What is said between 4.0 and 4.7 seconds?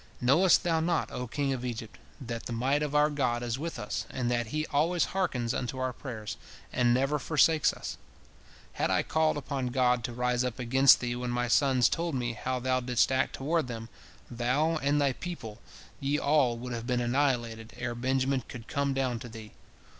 and that He